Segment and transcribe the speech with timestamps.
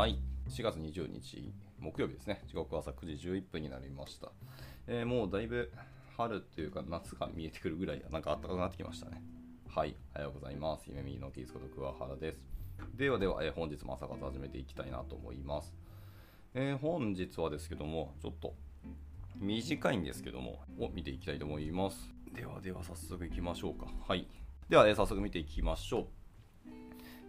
[0.00, 2.40] はい、4月20日木曜日ですね。
[2.46, 4.32] 時刻朝9時11分になりました。
[4.86, 5.70] えーもうだいぶ
[6.16, 9.22] 春というか夏が見えてくるぐらい、なんか暖かくなってきましたね。
[9.68, 10.84] はい、おはようございます。
[10.88, 12.38] 夢見のキースこと桑原です。
[12.96, 15.74] ではでは、えー本日も朝方始めていきたいなと思います。
[16.54, 18.54] えー本日はですけども、ちょっと
[19.36, 22.10] 短いんですけども、を見ていきたいと思います。
[22.32, 23.84] ではでは、早速いきましょうか。
[24.08, 24.26] はい。
[24.70, 26.19] では、え早速見ていきましょう。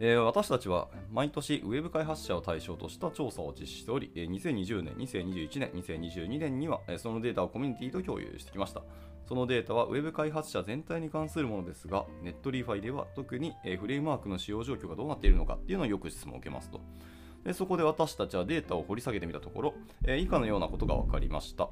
[0.04, 8.82] えー私たちは毎年ウェブ開発者を対象とした調査を実施しており、えー2020年、2021年、2022年には、えーそのデータをコミュニティと共有してきました。
[9.28, 16.82] そのデータはウェブ開発者全体に関するものですが、 Netlify では特に、えーフレームワークの使用状況がどうなっているのかっていうのをよく質問を受けますと。
[17.44, 19.74] でそこで私たちはデータを掘り下げてみたところ、
[20.08, 21.70] え以下のようなことが分かりました。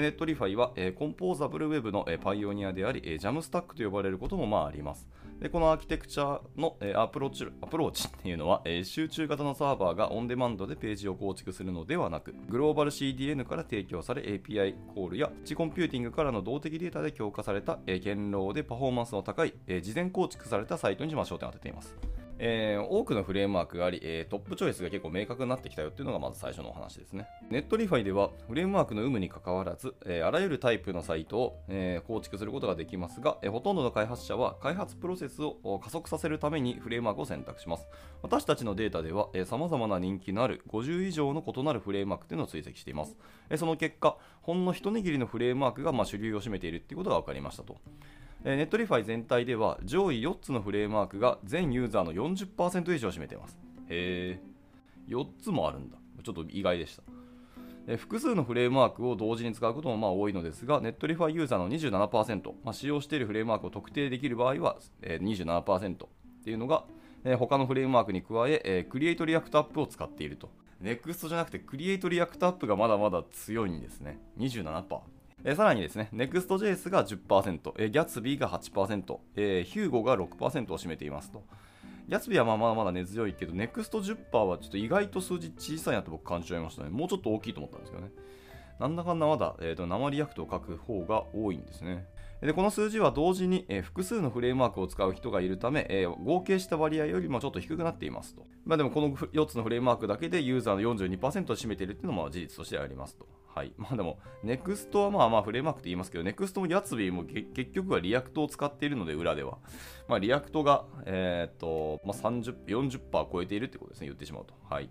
[0.00, 5.08] Netlify は、コンポーザブルウェブの、パイオニアであり、え Jamstack と呼ばれることもまああります。
[5.40, 21.94] でこのアーキテクチャの、アプローチアプローチっていうのは、集中型のサーバーがオンデマンドでページを構築するのではなく、グローバル CDN から提供され API コールやエッジコンピューティングからの動的データで強化された、え堅牢でパフォーマンスの高い、事前構築されたサイトにまあ焦点を当てています。
[22.46, 27.26] えー多くのフレームワークがあり、えートップチョイスが結構明確になってきたよっていうのがまず最初のお話ですね。
[27.50, 37.86] Netlify ではフレームワークの有無にかかわらず、えーあらゆるタイプのサイトを、え構築することができますが、えほとんどの開発者は開発プロセスを加速させるためにフレームワークを選択します。
[38.20, 43.16] 私たちのデータでは、さまざまな人気のある50以上の異なるフレームワークというのを追跡しています。
[43.48, 47.78] えその結果、ほんの一握りのフレームワークがま主流を占めているということが分かりましたと。
[48.44, 53.58] えー Netlify 全体では上位4つのフレームワークが全ユーザーの40%以上を占めています。
[53.88, 54.40] へえ、
[55.08, 55.96] 4つもあるんだ。
[56.22, 57.02] ちょっと意外でした。
[57.96, 66.08] 複数のフレームワークを同時に使うこともまあ多いのですが、 Netlify ユーザーの27%、まあ、使用しているフレームワークを特定できる場合は、27%っ
[66.44, 66.84] ていうのが、
[67.38, 70.50] 他のフレームワークに加ええー、 Create React App を使っていると。
[70.82, 74.18] NEXT じゃなくてクリエイトリアクトアップがまだまだ強いんですね。
[74.38, 75.13] 27%。
[75.44, 81.42] えさらにですね、Next.js が10%、えー、Gatsby が8%、えー、Hugo が6%を占めていますと。
[82.08, 86.88] Gatsby はまあまだまだ根強いけど、Next10% はちょっと意外と数字小さいなと僕感じちゃいましたね。
[86.88, 88.10] もうちょっと大きいと思ったんですけどね。
[88.80, 92.06] なんだかんだまだ、えー、と生 React を書く方が多いんですね。
[92.46, 98.42] でこの数字は同時に、え複数のフレームワークを使う人がいるため、え合計した割合よりもちょっと低くなっていますと。
[98.66, 103.26] まあ、でもこの4つのフレームワークだけでユーザーの42%を占めているっていうのも事実としてありますと。
[103.54, 103.72] はい。
[103.78, 109.58] まあでも、NEXT はまあまあフレームワークって言いますけど、NEXT も Gatsby も結局はリアクトを使っているので、裏では。
[110.08, 113.00] まあ React が、えーっと、まあ、30、40%
[113.32, 114.54] 超えているってことですね、言ってしまうと。
[114.68, 114.90] はい。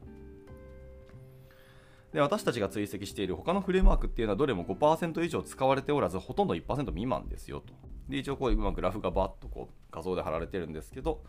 [2.13, 7.73] で私たちが追跡している他のフレームワークっていうのはどれも5%以上使われておらずほとんど1%未満ですよと。
[8.07, 11.23] で一応こういうグラフがバッとこう画像で貼られてるんですけど、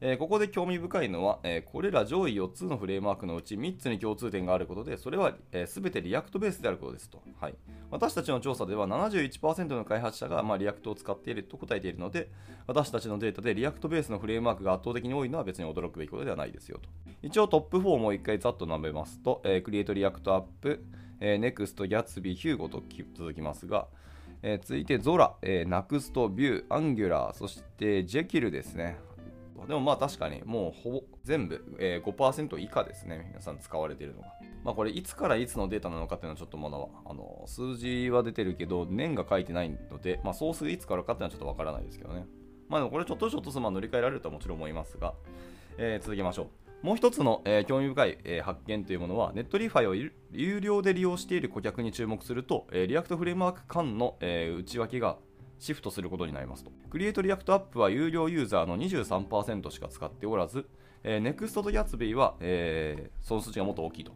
[0.00, 7.22] えーここで興味深いのは、えーこれら上位4つのフレームワークのうち3つに共通点があることでそれは、えー、全て React ベースであることですと。
[7.40, 7.54] はい、
[7.90, 12.30] 私たちの調査では71%の開発者が、まあ、 React を使っていると答えているので
[12.66, 16.88] 私たちのデータで React ベースのフレームワークが圧倒的に多いのは別に驚くべきことではないですよと。
[17.22, 20.84] 一応トップ4をもう一回ざっと述べますと、えー、 Create React App、
[21.20, 22.82] えー、NEXT、Gatsby、Hugo と
[23.14, 23.86] 続きますが、
[24.42, 28.98] えー続いて Zola、えー、 Nuxt、Vue、Angular、そして Jekyll ですね。
[29.66, 33.26] でもまあ確かにもうほぼ全部、えー5%以下ですね。
[33.28, 34.28] 皆さん使われているのが。
[34.64, 42.26] まあこれいつからいつのデータなのかっていうのはちょっとまだあの数字は出てるけど年が書いてないので、まあソースいつからかっていうのはちょっとわからないですけどね。
[42.68, 45.14] まあでもこれちょっとちょっとまあ塗り替えられるとはもちろん思いますが、
[45.78, 46.46] えー続きましょう。
[46.86, 49.94] もう一つの、えー興味深い、えー発見というものは、 Netlify を
[50.32, 55.16] 有料で利用している顧客に注目すると、えー React フレームワーク間の、え内訳が
[55.64, 56.70] シフトすることになりますと。
[56.90, 60.66] Create React App は有料ユーザーの23%しか使っておらず、
[61.02, 64.12] えー NEXT と Gatsby は、えーその数値がもっと大きいと。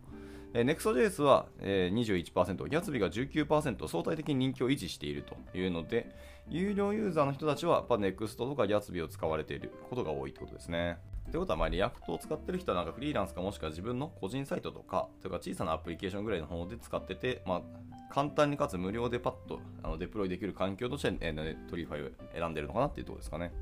[0.52, 6.14] えー Next.js は、えー、21%、Gatsby が19%、相対的に人気を維持しているというので、
[6.50, 10.98] 有料ユーザーの人たちは、やっぱ Next とか Gatsby を使われていることが多いということですね。
[11.30, 17.62] ということは、ま、 React を使ってる人はなんかフリーランスかもしくは自分の個人サイトとか、というか小さなアプリケーションぐらいの方で使ってて、まあ、
[18.10, 23.52] 簡単にかつ無料でパッとあのデプロイできる環境として、 Netlify を選んでるのかなっていうところですかね。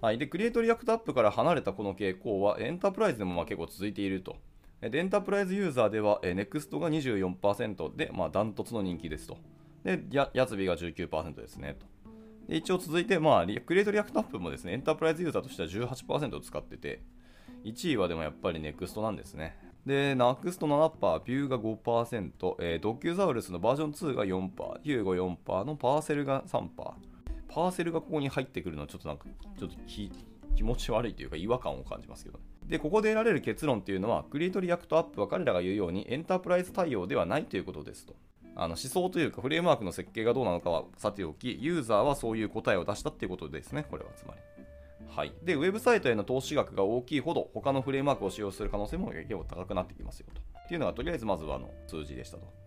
[0.00, 4.36] はい、で Create React App から離れたこの傾向はエンタープライズでもまあ結構続いていると。
[4.80, 9.38] でエンタープライズユーザーでは、えー、NEXT が24%で、まあ、ダントツの人気ですと。
[9.84, 11.86] で、 Gatsby が19%ですねと。
[12.48, 17.02] で一応続いて、まあ、 Create React App もですね、エンタープライズユーザーとしては18%使ってて、
[17.64, 19.58] 1位はでもやっぱり NEXT なんですね。
[19.84, 26.68] で、 Nuxt 7%、 Vue が5%、えー、 Docusaurus のバージョン2が4%、 Hugo 4%の Parcel が3%。
[27.48, 29.26] Parcel がここに入ってくるのはちょっとなんか、
[29.58, 30.10] ちょっと気
[30.56, 32.44] 気持ち悪いというか違和感を感じますけどね。
[32.66, 38.16] で、ここで得られる結論っていうのは、 Create React App は彼らが言うようにエンタープライズ対応ではないということですと。
[38.56, 44.40] あの思想というかフレームワークの設計がどうなのかはさておき、ユーザーはそういう答えを出したっていうことですね、これはつまり。
[45.08, 50.40] はい、でウェブサイトへの投資額が大きいほど他のフレームワークを使用する可能性も結構高くなってきますよと。
[50.60, 52.65] っていうのがとりあえずまずはの数字でしたと。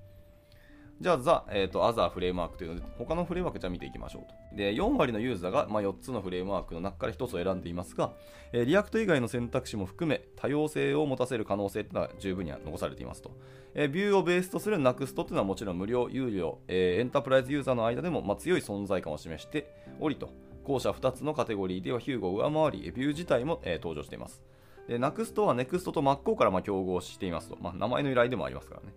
[1.02, 4.56] じゃあ、 The、えっ、ー、と、 Other Frameworks というので、他のフレームワークじゃあ見ていきましょうと。
[4.58, 8.12] で、4割のユーザーが、まあ、4つのフレームワークの中から1つを選んでいますが、
[8.52, 13.32] えー、 React 以外の選択肢も含め、多様性を持たせる可能性というのは十分には残されていますと。
[13.76, 20.34] えー、 Vue をベースとする NUXT というのはもちろん無料、有料、えー、エンタープライズユーザーの間でも、まあ、強い存在感を示しておりと、
[20.66, 24.44] 後者2つのカテゴリーでは Hugo を上回り、 Vue 自体も、えー、登場しています。
[24.90, 27.58] で、NUXT は NEXT と真っ向からまあ競合していますと。
[27.62, 28.94] まあ、名前の由来でもありますからね。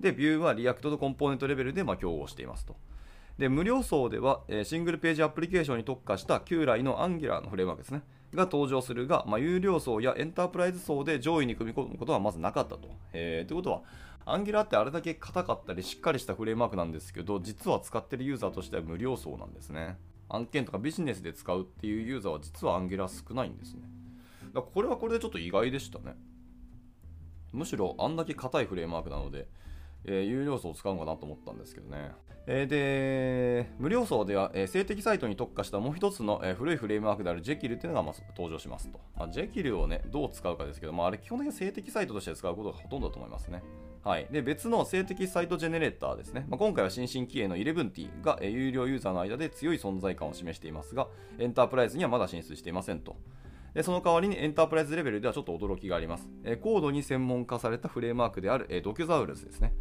[0.00, 2.76] で、 Vue は React とコンポーネントレベルでま競合していますと。
[3.38, 8.02] で、無料層では、えシングルページアプリケーションに特化した旧来の Angular のフレームワークですね。
[8.34, 12.88] が登場するが、まあ、有料層やエンタープライズ層で上位に組み込むことはまずなかったと。
[13.12, 13.82] えー、ということは、
[14.26, 19.98] Angular ってあれだけ硬かったりしっかりしたフレームワークなんですけど、実は使ってるユーザーとしては無料層なんですね。
[20.28, 23.82] 案件とかビジネスで使うっていうユーザーは実は Angular 少ないんですね。
[24.54, 26.14] だこれはこれでちょっと意外でしたね。
[27.52, 29.48] むしろあんだけ硬いフレームワークなので、
[30.04, 32.12] えー、有料層を使うのかなと思ったんですけどね。
[32.46, 38.98] えー、で、無料層では、えー、静的サイトに特化したもう一つの、えー、古いフレームワークであるジェキルっていうのがまず登場しますと。
[39.16, 43.62] まあ、ジェキルをね、どう使うかですけど、まあ、あれ基本的に静的サイトとして使うことがほとんどだと思いますね。
[44.02, 44.26] はい。
[44.32, 46.46] で、別の静的サイトジェネレーターですね。
[46.48, 51.08] まあ、今回は新進気鋭の 11T が、えー、有料ユーザーの間で強い存在感を示していますが、
[51.38, 53.16] エンタープライズにはまだ進出していませんと。
[53.74, 56.28] でその代わりにエンタープライズレベルではちょっと驚きがあります。
[56.44, 59.74] えー、高度に専門化されたフレームワークである、えー、ドキュザウルスですね。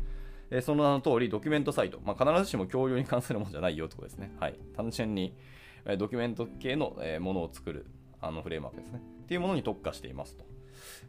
[0.52, 4.32] えその名の通りドキュメントサイト、まあ、必ずしも共有に関するものじゃないよってことですね。
[4.40, 4.60] はい。
[4.76, 5.36] 単純に、
[5.86, 7.86] えドキュメント系の、えものを作る
[8.22, 9.02] あのフレームワークですね。
[9.24, 10.44] っていうものに特化していますと。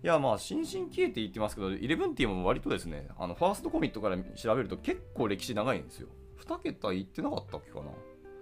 [0.02, 6.08] いや、まあ、新進気鋭って言ってますけど、11も割とですね、あのファーストコミットから調べると結構歴史長いんですよ。
[6.44, 7.86] 2桁いってなかったっけかな。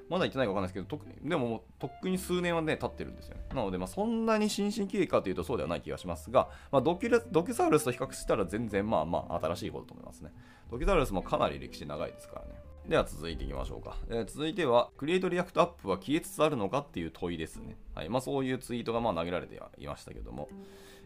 [0.08, 3.42] まだ言ってないか分かんないですけど、特にでも、とっくに数年はね、経ってるんですよね。
[3.54, 10.32] なので、まあ、そんなに新進気鋭かというとそうではない気がしますが、まあ、 Docu Docusaurus と比較したら全然まあまあ新しいことと思いますね。
[10.70, 12.58] Docusaurus もかなり歴史長いですからね。
[12.88, 13.96] では続いていきましょうか。
[14.10, 17.76] え、続いては、 Create React App は消えつつあるのかっていう問いですね。
[17.94, 18.08] はい。
[18.08, 20.48] まあそういうツイートがまあ投げられていましたけども。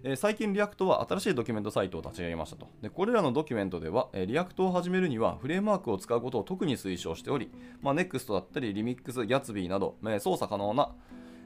[0.05, 2.69] えー、最近 React は新しいドキュメントサイトを立ち上げましたと。
[2.83, 7.51] でこれらのドキュメントでは、えー、 React を始めるにはフレームワークを使うことを特に推奨しており、
[7.81, 10.93] まあ、NEXT だったり、 Remix、Gatsby など、え、操作可能な、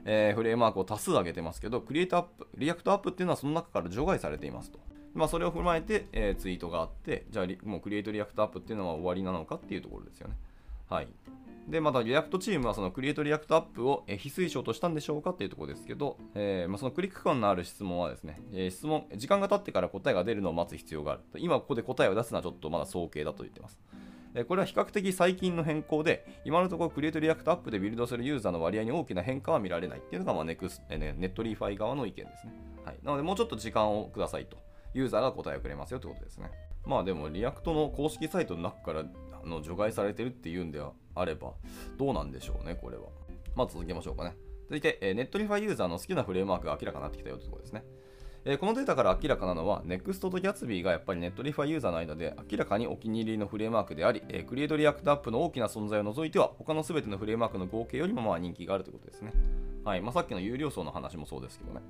[0.05, 4.79] えフレームワークを多数挙げてますけど、 Create App、React App っていうのはその中から除外されていますと。
[5.13, 10.35] まあ、それを踏まえて、えツイートがあって、じゃあもう Create React App っていうのは終わりなのかっていうところですよね。
[10.89, 11.07] はい。
[11.67, 21.21] で、また React チームはその Create React App を非推奨としたんでしょうかっていうところですけど、えー、まあ、そのクリック感のある質問はですね、えー、質問、時間が経ってから答えが出るのを待つ必要がある。
[21.37, 23.79] 今ここで答えを出すのはちょっとまだ早計だと言ってます。
[24.33, 32.53] えこれは比較的最近の変更で、今のところ Create React App でビルドするユーザーの割合に大きな変化は見られないっていうのが、まあ、ネクス、えね、 Netlify 側の意見ですね。
[32.85, 32.95] はい。
[33.03, 34.57] なので、もうちょっと時間をくださいと。
[34.93, 36.51] ユーザーが答えをくれますよということですね。
[36.85, 39.03] まあでも、 React の公式サイトの中から
[39.43, 40.81] あの除外されてるっていうんで
[41.15, 41.53] あれば、
[41.97, 43.03] どうなんでしょうね、これは。
[43.55, 44.35] まあ続けましょうかね。
[44.65, 47.83] 続いて、えー、 Netlify ユーザーの好きなフレームワークが明らかになってきたよというところですね。
[48.45, 59.33] えー、このデータから明らかなのは、NEXT と Gatsby がやっぱり Netlify ユーザーの間で明らかにお気に入りのフレームワークであり、えー、 Create React App の大きな存在を除いては、他の全てのフレームワークの合計よりもまあ人気があるということですね。
[59.83, 60.01] はい。
[60.01, 61.81] まあ、さっきの有料層の話もそうですけどね。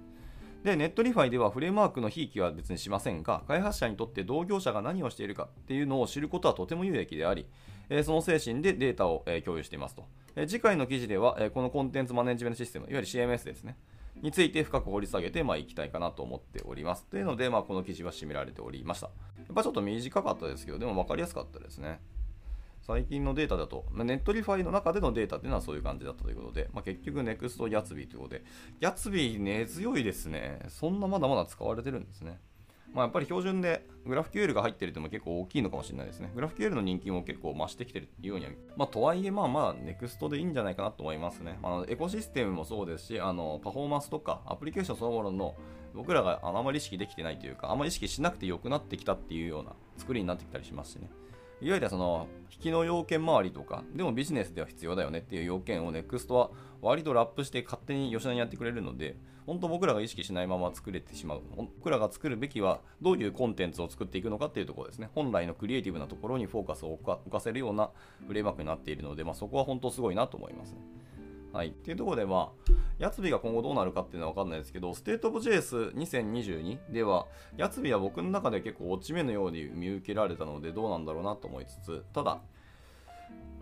[0.68, 7.48] で、 Netlify ではフレームワークのひいきは別にしませんが、開発者にとって同業者が何をしているかっていうのを知ることはとても有益であり、
[7.90, 10.04] えその精神でデータを、え共有していますと。
[10.36, 13.78] え次回の記事では、えこのコンテンツマネジメントシステム、いわゆる CMS ですね。
[14.22, 17.06] について深く掘り下げて、まあ、いきたいかなと思っております。
[17.06, 19.08] というので、まあ、この記事は締められておりました。
[19.08, 19.14] や
[19.54, 22.02] っぱちょっと短かったですけど、でも分かりやすかったですね。
[22.88, 28.46] 最近のデータだと、 Netlify の中でのデータっていうのはそういう感じだったということで、まあ、結局 NEXT ギャツビーということで、
[28.80, 30.60] ギャツビー根強いですね。
[30.70, 32.40] そんなまだまだ使われてるんですね。
[32.94, 36.32] まあ、やっぱり標準でグラフ QL が入ってるっても結構大きいのかもしれないですね。
[36.34, 41.60] グラフ QL の人気も結構増してきてるようには、まあ、とはいえ、まあまあ、NEXT でいいんじゃないかなと思いますね。
[41.62, 45.56] あのエコシステムもそうですし、あのパフォーマンスとかアプリケーションそのものの
[45.94, 51.10] 僕らがあまり意識できてないというか、あまり意識しなくて良くなってきたっていうような作りになってきたりしますしね。
[51.60, 61.42] いわゆるその引きの要件周りとか、でもビジネスでは必要だよねっていう要件を NEXT は割とラップして勝手によしなにやってくれるので、本当僕らが意識しないまま作れてしまう。
[61.56, 65.10] 僕らが作るべきはどういうコンテンツを作っていくのかっていうところですね。
[65.16, 67.90] 本来のクリエイティブなところにフォーカスを置かせるような
[68.28, 70.80] フレームワークになっているので、まあ、そこは本当すごいなと思いますね。
[71.54, 71.70] はい。
[71.70, 82.42] っていうところで、まあ、 Gatsby が今後どうなるかっていうのは分かんないですけど、 State of JS2022 では、 Gatsby は僕の中で結構落ち目のように見受けられたので、どうなんだろうなと思いつつ、ただ、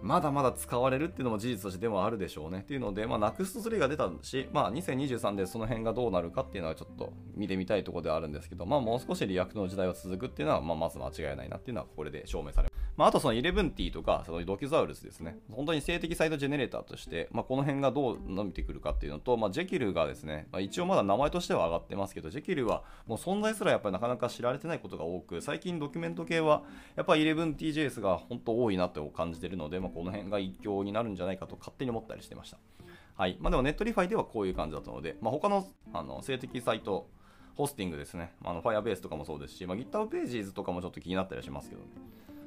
[0.02, 2.60] まだまだ使われるっていうのも事実としてでもあるでしょうね。
[2.60, 12.85] っていうので、まあ、 Nuxt 3が出たし、まあ、2023でその辺がどうなるかっていうのはちょっと見てみたいところではあるんですけど、まあ、もう少し React の時代は続くっていうのは、まあ、まず間違いないなっていうのはこれで証明されます。
[12.98, 15.38] まあ、あとその 11ty とかその Docusaurus ですね。
[15.52, 26.64] 本当に静的サイトジェネレーターとして、まあ、この辺がどう伸びてくるかっていうのと、まあ、 Jekyll がですね、まあ、一応まだ名前としては上がってますけど、 Jekyll はもう存在すらやっぱりなかなか知られてないことが多く、最近ドキュメント系は
[26.96, 32.58] やっぱり 11ty JS が本当多いなと感じてるので、まあ、この辺が一強になるんじゃないかと勝手に思ったりしてました。
[33.18, 37.08] はいまあ、でも Netlify ではこういう感じだったので、まあ、他のあの静的サイト、
[37.56, 41.88] ホスティングですね、あの Firebase とかもそうですし、まあ、GitHub Pages とかもちょっと気になったりしますけどね。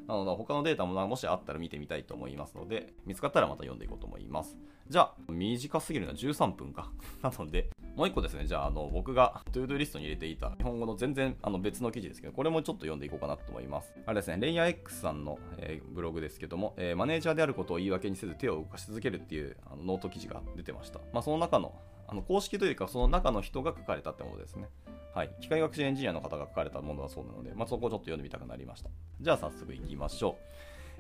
[0.09, 4.57] なので、他のデータももしあったら見てみたいと思いますので、見つかったらまた読んでいこうと思います。
[4.88, 6.91] じゃあ、短すぎるのは13分か。
[7.23, 13.95] なので、もう一個ですね、じゃあ、あの僕が ToDo リストに入れていた日本語の全然あの別の記事ですけど、これもちょっと読んでいこうかなと思います。
[14.07, 21.00] あれですね、 LayerX さんの、えー、ブログですけども、えー、マネージャーであることを言い訳にせず手を動かし続けるっていうあのノート記事が出てました。
[21.12, 21.75] まあ、その中の、
[22.09, 24.69] あの公式というか、その中の人が書かれたってものですね。
[25.15, 28.91] はい、機械学習エンジニアの方が書かれたものだそうなので、まあ、そこをちょっと読んでみたくなりました。
[29.21, 30.38] じゃあ早速いきましょ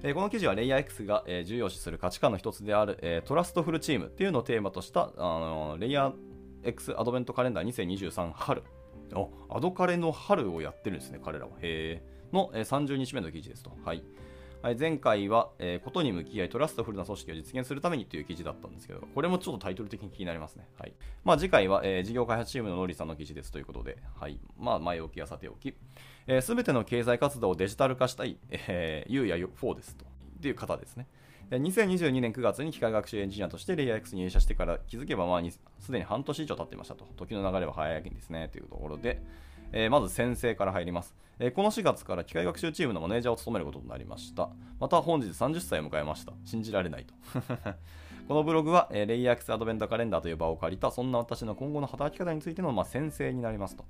[0.02, 0.06] う。
[0.06, 6.12] えー、この記事はレイヤー X が、えー、重要視する価値観の一つである、えー、 Trustful Team っていうのをテーマとした、あのレイヤー
[6.62, 8.62] X アドベントカレンダー2023春
[9.14, 11.52] あアドカレの春をやってるんですね、彼らは。
[11.62, 13.72] への、えー、30日目の記事ですと。
[13.84, 14.02] はい。
[14.60, 20.66] はい、前回は、えー、ことに向き合い Trustful な組織を実現するためにという記事だったんですけど、これもちょっとタイトル的に気になりますね。
[20.76, 20.94] はい。
[21.24, 24.40] まあ、次回は、えー、事業開発チームのノリさんの記事ですということで、はい。
[24.58, 25.76] まあ、前置きはさておき、す、
[26.26, 30.04] えー、ての経済活動をデジタル化したい、えー、ゆうや4ですと。
[30.38, 31.06] っていう方ですね。
[31.50, 35.42] 2022年9月に機械学習エンジニアとしてレイヤー X に入社してから気づけばまあ
[35.78, 37.06] すでに半年以上経っていましたと。
[37.16, 39.22] 時の流れは早いんですねというところで、
[39.72, 44.50] えー、まず先生から入ります、えー、この4月から機械学習チームのマネージャーを務めることになりました。
[44.80, 46.32] また本日30歳を迎えました。
[46.44, 47.14] 信じられないと。
[48.28, 53.84] このブログは、えー、レイヤー X アドベントカレンダーという場を借りた、そんな私の今後の働き方についての、まあ、先生になりますと。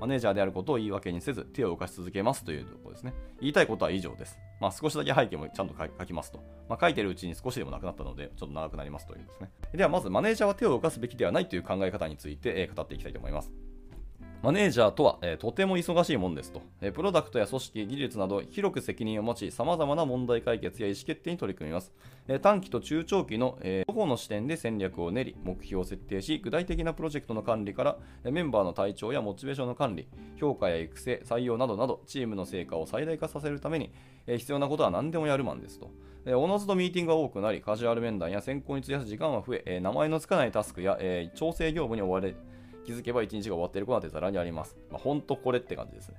[0.00, 3.12] マネージャーであることを言い訳にせず、手を動かし続けますというところですね。
[3.40, 4.38] 言いたいことは以上です。
[4.60, 6.42] まあ、少しだけ背景もちゃんと書きますと。
[6.70, 9.50] まあ、書いてるうちに少しでもなくなったので、ちょっと長くなりますというですね。
[9.74, 13.52] では、まずマネージャーは手を動かすべきではないという考え方について、えー、語っていきたいと思います。
[14.42, 21.92] マネージャーとは、えー、とても忙しいもんですと、えー、プロダクトや組織、技術など広く責任を持ち、様々な問題解決や意思決定に取り組みます。
[22.26, 30.08] えー、短期と中長期の、えー、の視点で戦略を練り、目標を設定し、具体的なプロジェクトの管理から、え、メンバーの体調やモチベーションの管理、
[30.40, 33.92] 評価や育成、採用などなど、チームの成果を最大化させるために、
[34.26, 35.92] え、必要なことは何でもやるマンですと。
[36.24, 42.34] えー、おのずとミーティングが多くなり、カジュアル面談や選考に費やす時間は増え、え、名前の付かないタスクや、え、調整業務に追われ、
[42.84, 44.76] 気づけば1日が終わっている子なんてざらにあります。
[44.90, 46.16] まあ、ほんとこれって感じですね。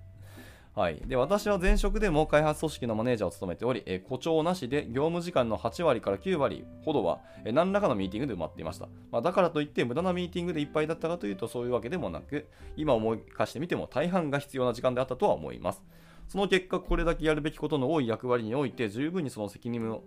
[0.75, 8.87] はい、で私は前職でも開発組織のマネージャーを務めており、え誇張なしで業務時間の8割から9割ほどは、え何らかのミーティングで埋まっていました。
[9.11, 15.83] まあ、だからといって無駄なミーティングでいっぱいだったかというとそういうわけでもなく、今思い返してみても大半が必要な時間であったとは思います。
[16.27, 20.01] その結果、これだけやるべきことの多い役割において十分にその責任を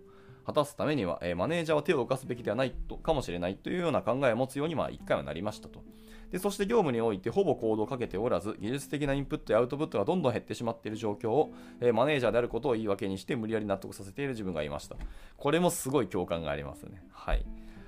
[0.46, 5.82] 果たすためには、えマネージャーは手を動かすべきではないとかもしれないというような考えを持つように、まあ、1回はなりましたと。
[6.30, 14.96] でそして業務においてほぼ行動をかけておらず、技術的なインプットやアウトプットがどんどん減ってしまっている状況を、えー、マネージャーであることを言い訳にして無理やり納得させている自分がいました。
[15.36, 17.02] これもすごい共感がありますね。
[17.10, 17.44] はい。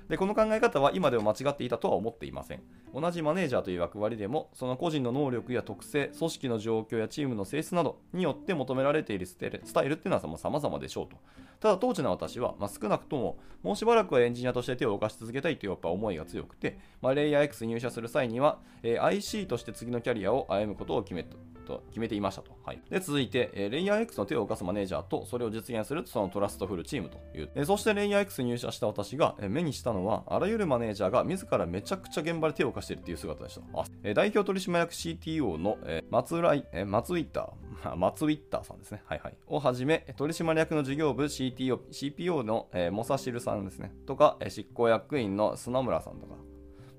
[0.09, 2.61] でこの考え方は今でも間違っていたとは思っていません。
[2.93, 11.17] 同じマネージャーという役割でも、その個人の能力や特性、組織の状況やチームの性質などによって求められているスタイルっていうのは様々でしょうと。
[11.59, 21.25] ただ当時の私は、まあ、少なくとももうしばらくはエンジニアとして手を動かし続けたいというやっぱ思いが強くて、まあ、レイヤー X 入社する際には、えー、IC として次のキャリアを歩むことを決め
[21.69, 22.51] と決めていましたと。
[22.65, 27.49] はい、で続いて、えー、レイヤー X の手を動かすマネージャーとそれを実現するそのトラストフルチームという。
[27.55, 33.61] え、そしてレイヤー X に入社した私が、え、目にしたのは、あらゆるマネージャーが自らめちゃくちゃ現場で手を動かしているという姿でした。
[33.79, 39.01] あえ、代表取締役 CTO の、え、松浦、え、松ウィッター、松ウィッターさんですね。
[39.05, 39.37] はいはい。
[39.47, 43.93] をはじめ、取締役の事業部 CTO、CPO の、えー、モサシルさんですね。
[44.05, 46.35] とか、え、執行役員の砂村さんとか、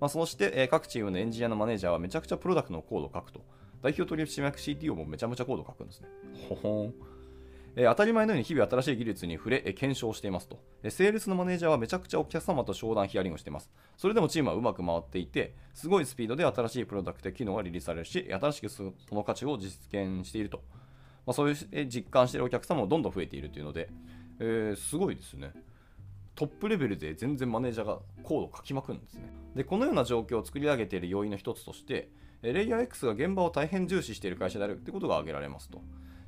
[0.01, 3.45] まあ、そして、え、各チームのエンジニアのマネージャーはめちゃくちゃプロダクトのコードを書くと。
[3.83, 6.09] 代表取締役 CTO もめちゃめちゃコードを書くんですね。
[6.49, 6.95] ほほん。
[7.77, 10.91] えー、当たり前のように日々新しい技術に触れ、えー、検証していますと、えー。
[10.91, 13.71] セールスのマネージャーはめちゃくちゃお客様と商談ヒアリングしています。
[13.97, 20.63] それでもチームはうまく回っていて、すごいスピードで新しいプロダクトや機能がリリースされるし、新しくその価値を実現していると。
[21.27, 23.89] まあ、そういう実感しているお客様もどんどん増えているというので、
[24.41, 25.53] えー、すごいですね。
[26.35, 29.33] トップレベルで全然マネージャーがコードを書きまくるんですね。
[29.55, 32.11] で、このような状況を作り上げている要因の一つとして、
[32.43, 35.83] レイヤー X が現場を大変重視している会社であるということが挙げられますと。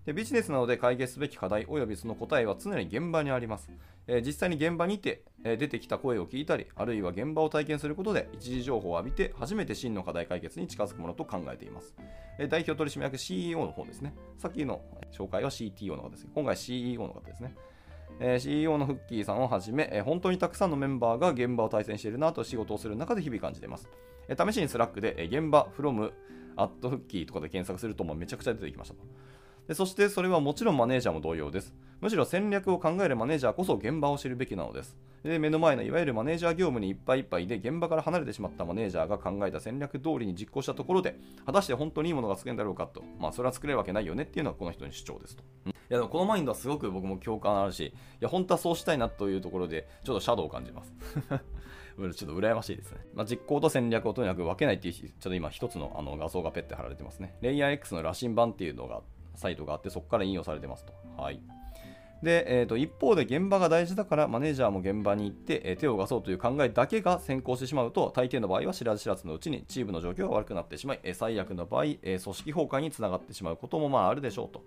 [0.05, 3.71] でビジネスなどで解決すべき課題及びその答えは常に現場にあります。
[4.09, 11.95] えー、実際に現場にて、えー、出てきた声を聞いたり、あるいは現場を体験することで一時情報を浴びて初めて真の課題解決に近づくものと考えています。
[12.39, 14.13] えー、代表取締役 CEO の方ですね。
[14.39, 14.83] さっきの
[15.13, 16.27] 紹介は CTO の方です。
[16.35, 17.55] 今回 CEO の方ですね。
[18.21, 23.89] えー、CEO のフッキーさんをはじめ、えー、本当にたくさんのメンバーが現場を大切にしているなと仕事をする中で日々感じています。
[24.29, 26.13] えー、試しに Slack で、え、現場、from、
[26.57, 28.95] at フッキーとかで検索するともうめちゃくちゃ出てきました。
[29.69, 31.73] でそしてそれはもちろんマネージャーも同様です。
[32.01, 34.97] むしろ戦略を考えるマネージャーこそ現場を知るべきなのです。
[35.23, 41.17] で目の前のいわゆるマネージャー業務にいっぱいいっぱいで現場から離れてしまったマネージャーが考えた戦略通りに実行したところで
[41.47, 43.05] 果たして本当にいいものが作れるんだろうかと。
[43.21, 45.45] まあそれは作れるわけないよねっていうのはこの人の主張ですと。
[45.67, 50.93] いやでもこのマインドはすごく僕も共感あるし、いや本当はそうしたいなというところでちょっとシャドウを感じます。
[51.97, 52.99] ちょっと羨ましいですね。
[53.15, 57.37] まあ、実行と戦略をとにかく分けないっていう、ちょっと今一つのあの画像がペッて貼られてますね。
[57.43, 59.03] レイヤー X の羅針盤っていうのが
[59.35, 60.93] サイトがあって、そこから引用されてますと。
[61.17, 61.41] はい。
[62.23, 74.65] で、えーと、一方で現場が大事だからマネージャーも現場に行って、えー、手を貸そうという考えだけが先行してしまうと大抵の場合は知らず知らずのうちにチームの状況が悪くなってしまい、えー、最悪の場合、えー、組織崩壊につながってしまうこともまああるでしょうと。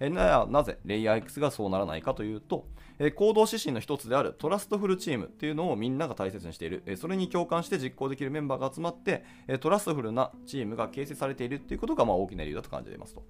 [0.00, 2.66] えななぜレイヤー X がそうならないかというと、
[2.98, 13.24] え行動指針の一つである Trustful Team っていうのをみんなが大切にしている、えそれに共感して実行できるメンバーが集まって、え Trustful なチームが形成されているっていうことがまあ大きな理由だと感じていますと。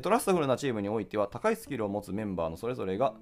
[0.00, 3.14] Trustful なチームにおいては高いスキルを持つメンバーのそれぞれが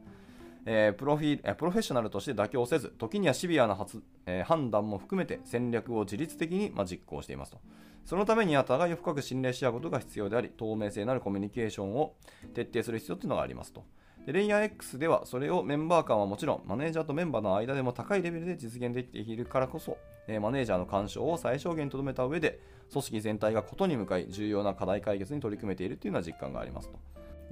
[0.70, 7.60] えー、プロフィえプロフェッショナルとして妥協せず、時にはシビアな発、えー、判断も含めて戦略を自律的に、まあ、実行していますと。
[8.04, 12.16] そのためには互いを深く信頼し合うことが必要であり、透明性のあるコミュニケーションを
[12.52, 13.84] 徹底する必要というのがありますと。
[14.28, 22.60] でレイヤー X ではそれをメンバー間はもちろんマネージャーとメンバーの間でも高いレベルで実現できているからこそ、えマネージャーの干渉を最小限とどめた上で
[22.92, 26.98] 組織全体がことに向かい重要な課題解決に取り組めているというような実感がありますと。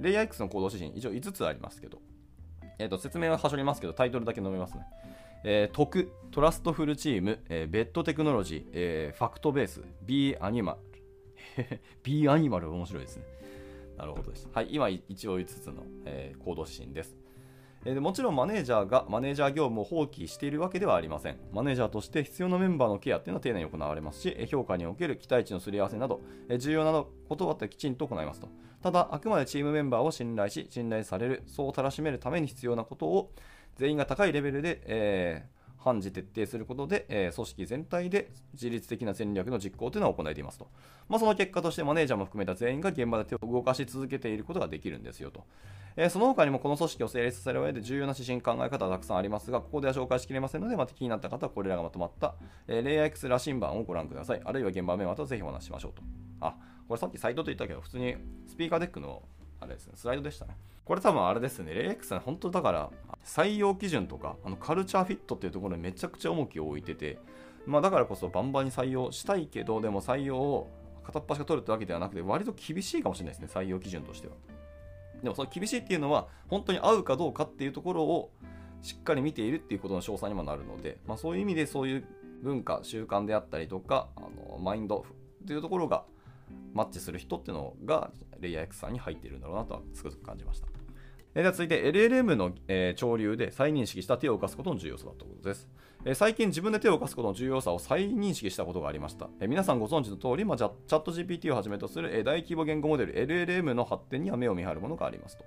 [0.01, 1.99] レイヤー X の行動指針、以上5つありますけど、
[2.77, 4.85] えー、と説明ははしょりますけど、タイトルだけ述べますね。
[5.45, 10.77] えー、徳、トラストフルチーム、えー、ベッドテクノロジー、えー、ファクトベース、B アニマ
[11.57, 11.79] ル。
[12.03, 13.23] B アニマル面白いですね。
[13.97, 14.47] なるほどです。
[14.53, 17.17] はい、今一応5つの、えー、行動指針です。
[17.85, 21.37] えー、もちろんマネージャーがマネージャー業務を放棄しているわけではありません。
[21.51, 28.49] マネージャーとして必要なメンバーのケアっていうのは丁寧に行われますし、評価における期待値のすり合わせなど、え重要なことはきちんと行いますと。
[28.83, 33.31] ただ、あくまでチームメンバーを信頼し、信頼される、そうたらしめるために必要なことを
[33.75, 40.67] 全員が高いレベルで、えー判事徹底することで、えー、組織全体で自律的な戦略の実行というのを行えていますと。
[41.07, 45.45] まあ、その結果としてマネージャーも含めた全員が現場で手を動かし続けていることができるんですよと。
[45.95, 52.35] えー、その他にもこの組織を成立させる上で重要な指針考え方はたくさんありますが、ここでは紹介しきれませんので、また気になった方はこれらがまとまった、
[52.67, 54.41] えー、レイヤー X 羅針盤をご覧ください。
[54.43, 56.03] あるいは現場メモとぜひお話ししましょうと。
[56.41, 56.55] あ、
[56.87, 59.23] これさっきサイトと言ったけど、普通にスピーカーデックの
[59.59, 60.55] あれですね、スライドでしたね。
[60.85, 62.89] これ多分あれですね、レイ X は本当だから
[63.25, 67.17] 採用基準とかあのカルチャーフィットっていうところにめちゃくちゃ重きを置いてて、
[67.65, 70.69] まあ、だからこそバンバンに採用したいけど、でも採用を
[71.03, 74.33] 片っ端が取るってわけではなくて、割と厳しいかもしれないですね、採用基準としては。
[75.21, 78.31] でもその厳しいっていうのは、本当に合うかどうかっていうところを
[78.81, 82.07] しっかり見ているっていうことの詳細にもなるので、まあ、そういう意味でそういう
[82.43, 85.05] 文化、習慣であったりとか、あのマインド
[85.43, 86.03] っていうところが
[86.73, 90.67] マッチする人っていうのがレイヤー X さんに入っているんだろうなとはつくづく感じました。
[91.35, 95.67] えでは続いて LLM の、えー、潮流で再認識した手を動かすことの重要さだということです。
[96.03, 99.29] えー、最近自分で手を動かすことの重要さを再認識したことがありました。
[99.39, 105.45] えー、皆さんご存知の通り、まあ、 ChatGPT をはじめとする、え大規模言語モデル LLM の発展には目を見張るものがありますと。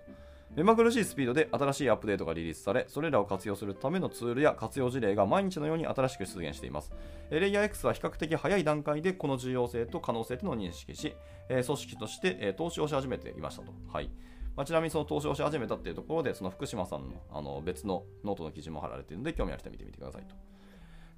[0.57, 6.93] 目まぐるしいスピードで新しいアップデートがリリースされ、それらを活用するためのツールや活用事例が毎日のように新しく出現しています。
[7.31, 11.15] LayerX は比較的早い段階でこの重要性と可能性というのを認識し、
[11.49, 13.73] 組織として投資をし始めていましたと。
[13.93, 14.11] はい
[14.57, 20.35] まあ、ちなみにその投資をし始めたっていうところで、その福島さんのあの別のノートの記事も貼られているので、興味ある人は見てみてくださいと。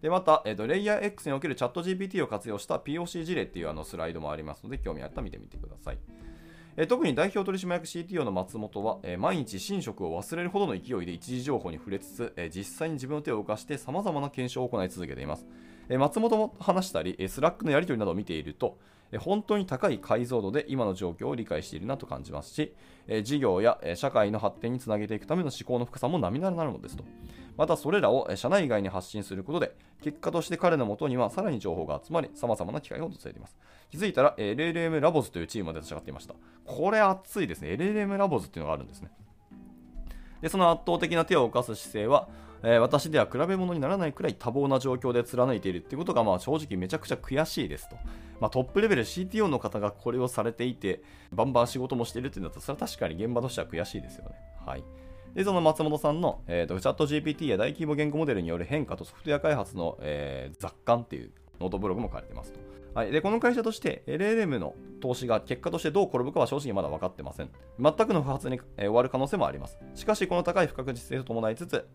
[0.03, 5.99] で、また、えーと、 LayerX におけるチャット GPT を活用した POC 事例っていうあのスライドもありますので、興味ある人は見てみてください。
[6.79, 15.47] え、特に代表取締役 CTO の松本は、え、毎日寝食を忘れるほどの勢いで一次情報に触れつつ、え、実際に自分の手を動かして様々な検証を行い続けています。
[15.91, 18.79] え松本も話したり、え Slack のやり取りなどを見ていると、
[19.19, 22.75] 本当に高い解像度で今の状況を理解しているなと感じますし、
[23.23, 27.05] 事業や社会の発展につなげていくための思考の深さも並々ならぬものですと。
[27.59, 33.59] またそれらを社内外に発信することで、結果として彼のもとにはさらに情報が集まり、様々な機会が訪れています。
[33.93, 36.35] 気づいたら、LLM ラボズというチームまで立ち上がっていました。
[36.65, 37.73] これ熱いですね。
[37.75, 39.11] LLM ラボズっていうのがあるんですね。
[40.41, 42.31] で、その圧倒的な手を動かす姿勢は、
[42.63, 47.97] えー、私では比べ物にならないくらい多忙な状況で貫いているっていうことが、まあ、正直めちゃくちゃ悔しいですと。
[48.41, 54.37] まあ、トップレベル CTO の方がこれをされていて、バンバン仕事もしているっていうんだったら、それは確かに現場としては悔しいですよね。
[54.65, 54.85] はい。
[55.35, 62.82] で、その松本さんの、えーと、 ChatGPT や大規模言語モデルによる変化とソフトウェア開発の、えー、雑感っていうノートブログも書かれてますと。
[62.95, 67.51] はい、でこの会社として LLM の投資が結果としてどう転ぶかは正直まだ分かってません。
[67.81, 69.79] 全くの不発に、えー、終わる可能性もあります。
[69.95, 71.89] しかし、この高い不確実性を伴いつつ、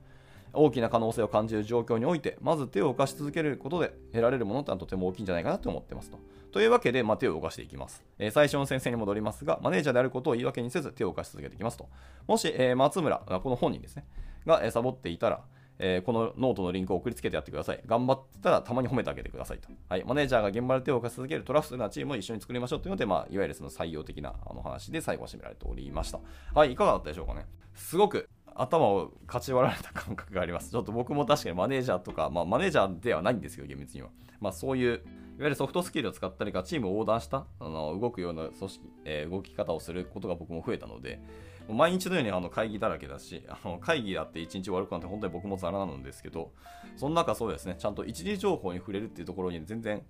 [0.54, 6.20] 大きな可能性を感じる状況において、まず手を動かし続けることで得られるものってのはとても大きいんじゃないかなと思ってますと。
[6.52, 11.88] というわけで、まあ、手を動かしていきます、えー、最初の宣誓に戻りますが、マネージャーであることを言い訳にせず手を動かし続けていきますと。
[12.26, 14.06] もし、えー、松村、この本人ですね、
[14.46, 15.44] が、えー、サボっていたら、
[15.80, 17.82] えー、このノートのリンクを送りつけてやってください。
[17.86, 19.70] 頑張ってたらたまに褒めてあげてくださいと。
[19.90, 26.20] はい、マネージャーが現場で手を動かし続ける Trust なチームを一緒に作りましょうというので、まあ、いわゆるその採用的なあの話で最後は締められておりました。
[26.54, 27.46] はい、いかがだったでしょうかね。
[27.76, 30.72] すごく頭をかち割られた感覚があります。
[30.72, 34.10] ちょっと僕も確かにマネージャーとか、まあ、マネージャーではないんですよ、厳密には。
[34.42, 35.02] まあ、そういう、いわ
[35.40, 41.22] ゆるソフトスキルを使ったりか、チームを横断したあの動くような組織、えー、動き方をすることが僕も増えたので、
[41.70, 46.52] 毎日のようにあの会議だらけだし、あの会議だって1日終わるなんて本当に僕もザラなんですけど、
[46.96, 50.02] その中そうですね、ちゃんと一時情報に触れるっていうところに全然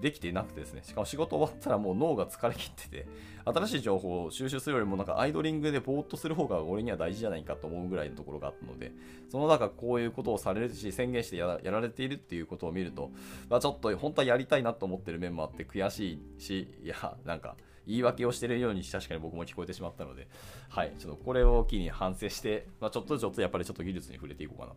[0.00, 3.06] できていなくてですね、しかも仕事終わったらもう脳が疲れ切ってて、
[3.44, 8.92] 新しい情報を収集するよりもなんかアイドリングでぼーっとする方が俺には大事じゃないかと思うぐらいのところがあったので、
[9.28, 13.10] その中こういうことをされるし、宣言してやられているっていうことを見ると、
[13.48, 17.56] まあ、ちょっと本当はやりたいなと思ってる面もあって悔しいし、いや、なんか、
[17.88, 20.28] 言い訳をしているように確かに僕も聞こえてしまったので、
[20.68, 24.72] はい、ちょっとこれを機に反省して、まあ、ちょっとずつやっぱりちょっと技術に触れていこうかな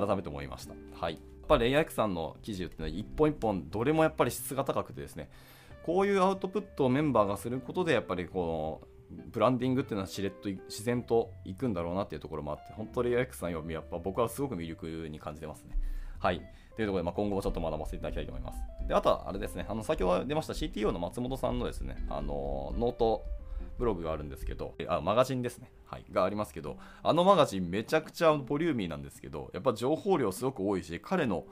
[0.00, 0.74] と、改めて思いました。
[0.94, 1.14] はい。
[1.14, 5.30] やっぱりレイヤー X さんの記事っていうのは一本一本どれもやっぱり質が高くてですね、
[5.82, 8.88] こういうアウトプットをメンバーがすることでやっぱりこの
[9.30, 15.76] ブランディングっていうのはしれっと自然といくんだろうなっていうところもあって本当レイヤー X さんよりやっぱ僕はすごく魅力に感じてますね
[16.18, 16.40] はい
[16.76, 18.58] というところで、まあ、今後もちょっと学ばせていただきたいと思います
[18.88, 23.24] であとはあれですねあの先ほど出ました CTO の松本さんのですねあのノート
[23.78, 31.44] ブログがあるんですけど、あマガジンですね、はい、がありますけど、あのマガジンめちゃくちゃボリューミーなんですけど、やっぱ情報量すごく多いし、彼の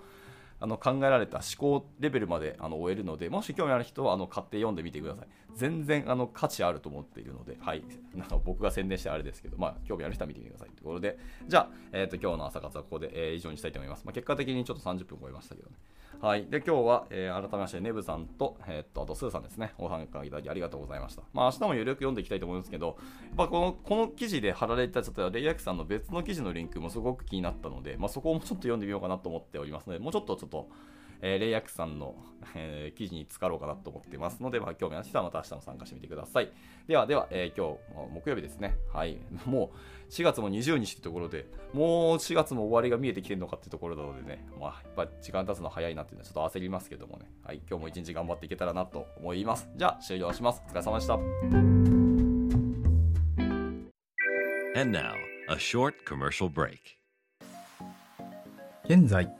[0.63, 5.27] あの考えられた思考レベルまであの追えるので、もし興味ある人はあの買って読んでみてください。
[5.57, 7.85] 全然あの価値あると思っているので、はい、
[8.15, 14.05] なんか僕が宣伝してあれですけど、まあ、興味ある人は見てみてくださいというところで、じゃあ、えーと、今日の朝活はここで、えー、以上にしたいと思います。
[14.05, 15.77] まあ、結果的にちょっと30分超えましたけどね。
[16.21, 16.45] はい。
[16.51, 19.73] で、今日は、えー、改めまして、ネブさんと、えー、っと、あと、スーさんですね。
[19.79, 21.23] お参加いただきありがとうございました。
[21.33, 30.69] まあ、明日もよりよく読んでいきたいと思うんですけど、やっぱこの、この記事で貼られた、ちょっとレイヤークさんの別の記事のリンクもすごく気になったので、まあ、そこをもうちょっと読んでみようかなと思っておりますので、もうちょっとちょっと、
[31.23, 32.15] えー、レイヤークさんの、
[32.55, 36.51] えー、記事に使ろうかなと思っていますので、まあ、興味ある人はまた明日も参加してみてください。
[36.87, 37.77] では、では、えー、今
[38.09, 38.77] 日、木曜日ですね。
[38.93, 39.19] はい。
[39.45, 39.73] も
[40.09, 47.31] う、4月も20日ってところで、もう4月も終わりが見えてきてるのかってところなのでね、まあ、やっぱ時間経つの早いなっていうのはちょっと焦りますけどもね。
[47.45, 47.61] はい。
[47.69, 49.69] 今日も一日頑張っていけたらなと思います。
[49.77, 50.63] じゃあ、終了します。
[50.67, 51.15] お疲れ様でした。
[54.81, 55.15] And now,
[55.49, 57.01] a short commercial break.
[58.85, 59.40] 現在